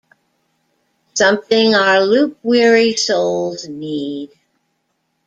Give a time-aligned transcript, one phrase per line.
[1.13, 4.31] Something our loop-weary souls need.